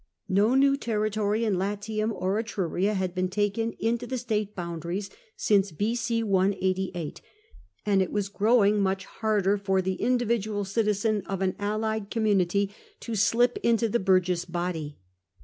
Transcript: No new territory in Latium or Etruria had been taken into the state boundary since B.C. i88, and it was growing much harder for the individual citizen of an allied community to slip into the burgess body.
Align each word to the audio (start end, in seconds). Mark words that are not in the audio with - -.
No 0.29 0.55
new 0.55 0.77
territory 0.77 1.45
in 1.45 1.59
Latium 1.59 2.11
or 2.11 2.39
Etruria 2.39 2.95
had 2.95 3.13
been 3.13 3.29
taken 3.29 3.73
into 3.73 4.07
the 4.07 4.17
state 4.17 4.55
boundary 4.55 5.03
since 5.35 5.71
B.C. 5.71 6.23
i88, 6.23 7.21
and 7.85 8.01
it 8.01 8.11
was 8.11 8.27
growing 8.27 8.81
much 8.81 9.05
harder 9.05 9.59
for 9.59 9.79
the 9.79 10.01
individual 10.01 10.65
citizen 10.65 11.21
of 11.27 11.43
an 11.43 11.55
allied 11.59 12.09
community 12.09 12.73
to 13.01 13.13
slip 13.13 13.59
into 13.61 13.87
the 13.87 13.99
burgess 13.99 14.43
body. 14.43 14.97